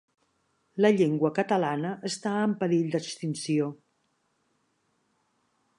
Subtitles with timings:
[0.85, 3.69] La llengua catalana està en perill d'extinció.